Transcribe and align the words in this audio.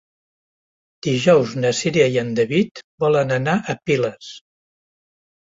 Dijous 1.07 1.53
na 1.65 1.71
Cira 1.81 2.07
i 2.15 2.19
en 2.23 2.31
David 2.39 2.81
volen 3.05 3.37
anar 3.37 3.57
a 3.59 3.77
Piles. 3.91 4.31